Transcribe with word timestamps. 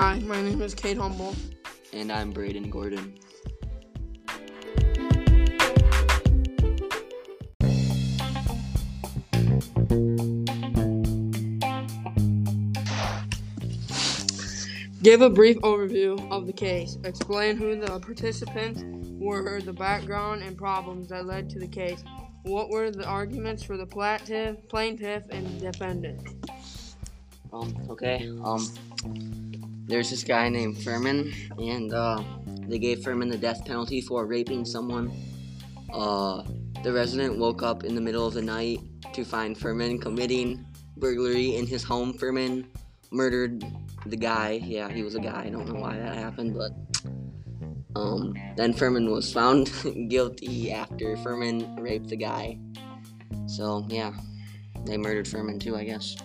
Hi, 0.00 0.20
my 0.20 0.40
name 0.40 0.62
is 0.62 0.76
Kate 0.76 0.96
Humble. 0.96 1.34
And 1.92 2.12
I'm 2.12 2.30
Braden 2.30 2.70
Gordon. 2.70 3.18
Give 15.02 15.20
a 15.20 15.28
brief 15.28 15.56
overview 15.62 16.30
of 16.30 16.46
the 16.46 16.52
case. 16.52 16.96
Explain 17.02 17.56
who 17.56 17.74
the 17.74 17.98
participants 17.98 18.84
were, 19.18 19.60
the 19.60 19.72
background 19.72 20.44
and 20.44 20.56
problems 20.56 21.08
that 21.08 21.26
led 21.26 21.50
to 21.50 21.58
the 21.58 21.66
case. 21.66 22.04
What 22.44 22.70
were 22.70 22.92
the 22.92 23.04
arguments 23.04 23.64
for 23.64 23.76
the 23.76 23.86
plaintiff, 23.86 24.58
plaintiff 24.68 25.24
and 25.30 25.60
defendant? 25.60 26.22
Um, 27.52 27.74
okay. 27.90 28.28
Um, 28.44 28.64
there's 29.88 30.10
this 30.10 30.22
guy 30.22 30.48
named 30.48 30.82
Furman, 30.82 31.32
and 31.58 31.92
uh, 31.92 32.22
they 32.68 32.78
gave 32.78 33.02
Furman 33.02 33.28
the 33.28 33.38
death 33.38 33.64
penalty 33.64 34.00
for 34.00 34.26
raping 34.26 34.64
someone. 34.64 35.10
Uh, 35.92 36.42
the 36.82 36.92
resident 36.92 37.38
woke 37.38 37.62
up 37.62 37.84
in 37.84 37.94
the 37.94 38.00
middle 38.00 38.26
of 38.26 38.34
the 38.34 38.42
night 38.42 38.80
to 39.14 39.24
find 39.24 39.56
Furman 39.56 39.98
committing 39.98 40.64
burglary 40.98 41.56
in 41.56 41.66
his 41.66 41.82
home. 41.82 42.12
Furman 42.12 42.68
murdered 43.10 43.64
the 44.06 44.16
guy. 44.16 44.60
Yeah, 44.62 44.90
he 44.90 45.02
was 45.02 45.14
a 45.14 45.20
guy. 45.20 45.44
I 45.46 45.50
don't 45.50 45.66
know 45.66 45.80
why 45.80 45.96
that 45.96 46.14
happened, 46.14 46.54
but 46.54 46.72
um, 47.96 48.34
then 48.56 48.74
Furman 48.74 49.10
was 49.10 49.32
found 49.32 49.72
guilty 50.08 50.70
after 50.70 51.16
Furman 51.16 51.76
raped 51.76 52.08
the 52.08 52.16
guy. 52.16 52.58
So 53.46 53.86
yeah, 53.88 54.12
they 54.84 54.98
murdered 54.98 55.26
Furman 55.26 55.58
too, 55.58 55.76
I 55.76 55.84
guess. 55.84 56.16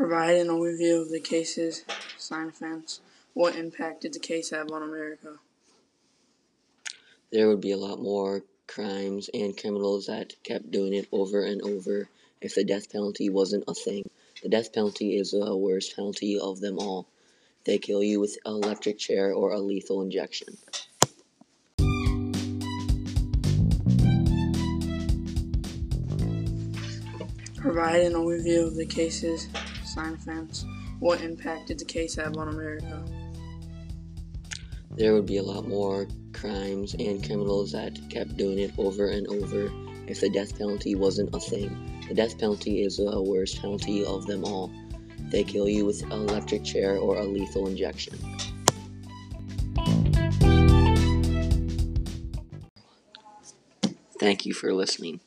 Provide 0.00 0.38
an 0.38 0.48
overview 0.48 1.02
of 1.02 1.10
the 1.10 1.20
case's 1.20 1.84
sign 2.16 2.48
offense. 2.48 3.02
What 3.34 3.54
impact 3.54 4.00
did 4.00 4.14
the 4.14 4.18
case 4.18 4.48
have 4.48 4.72
on 4.72 4.82
America? 4.82 5.36
There 7.30 7.48
would 7.48 7.60
be 7.60 7.72
a 7.72 7.76
lot 7.76 8.00
more 8.00 8.42
crimes 8.66 9.28
and 9.34 9.54
criminals 9.54 10.06
that 10.06 10.42
kept 10.42 10.70
doing 10.70 10.94
it 10.94 11.06
over 11.12 11.44
and 11.44 11.60
over 11.60 12.08
if 12.40 12.54
the 12.54 12.64
death 12.64 12.90
penalty 12.90 13.28
wasn't 13.28 13.64
a 13.68 13.74
thing. 13.74 14.08
The 14.42 14.48
death 14.48 14.72
penalty 14.72 15.18
is 15.18 15.32
the 15.32 15.54
worst 15.54 15.94
penalty 15.94 16.38
of 16.38 16.60
them 16.60 16.78
all. 16.78 17.06
They 17.66 17.76
kill 17.76 18.02
you 18.02 18.20
with 18.20 18.38
an 18.46 18.54
electric 18.54 18.96
chair 18.96 19.34
or 19.34 19.52
a 19.52 19.60
lethal 19.60 20.00
injection. 20.00 20.56
Provide 27.58 28.00
an 28.00 28.14
overview 28.14 28.66
of 28.66 28.76
the 28.76 28.86
case's 28.86 29.46
sign 29.90 30.14
offense. 30.14 30.64
What 31.00 31.20
impact 31.20 31.68
did 31.68 31.78
the 31.78 31.84
case 31.84 32.14
have 32.16 32.36
on 32.36 32.48
America? 32.48 33.04
There 34.96 35.14
would 35.14 35.26
be 35.26 35.38
a 35.38 35.42
lot 35.42 35.68
more 35.68 36.06
crimes 36.32 36.94
and 36.94 37.24
criminals 37.24 37.72
that 37.72 37.98
kept 38.08 38.36
doing 38.36 38.58
it 38.58 38.72
over 38.78 39.08
and 39.08 39.26
over 39.28 39.70
if 40.06 40.20
the 40.20 40.30
death 40.30 40.58
penalty 40.58 40.94
wasn't 40.94 41.34
a 41.34 41.40
thing. 41.40 42.04
The 42.08 42.14
death 42.14 42.38
penalty 42.38 42.82
is 42.82 42.96
the 42.96 43.22
worst 43.22 43.60
penalty 43.60 44.04
of 44.04 44.26
them 44.26 44.44
all. 44.44 44.70
They 45.30 45.44
kill 45.44 45.68
you 45.68 45.84
with 45.84 46.02
an 46.02 46.12
electric 46.12 46.64
chair 46.64 46.96
or 46.96 47.18
a 47.18 47.24
lethal 47.24 47.68
injection. 47.68 48.18
Thank 54.18 54.44
you 54.44 54.52
for 54.52 54.74
listening. 54.74 55.20